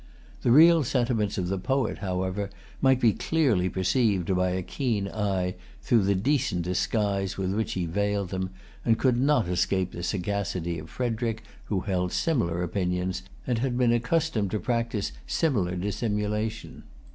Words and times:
The 0.41 0.49
real 0.51 0.83
sentiments 0.83 1.37
of 1.37 1.47
the 1.47 1.59
poet, 1.59 1.99
however, 1.99 2.49
might 2.81 2.99
be 2.99 3.13
clearly 3.13 3.69
perceived 3.69 4.35
by 4.35 4.49
a 4.49 4.63
keen 4.63 5.07
eye 5.07 5.53
through 5.83 6.05
the 6.05 6.15
decent 6.15 6.63
disguise 6.63 7.37
with 7.37 7.53
which 7.53 7.73
he 7.73 7.85
veiled 7.85 8.29
them, 8.29 8.49
and 8.83 8.97
could 8.97 9.15
not 9.21 9.47
escape 9.47 9.91
the 9.91 10.01
sagacity 10.01 10.79
of 10.79 10.89
Frederic, 10.89 11.43
who 11.65 11.81
held 11.81 12.11
similar 12.13 12.63
opinions, 12.63 13.21
and 13.45 13.59
had 13.59 13.77
been 13.77 13.93
accustomed 13.93 14.49
to 14.49 14.59
practise 14.59 15.11
similar 15.27 15.75
dissimulation. 15.75 16.81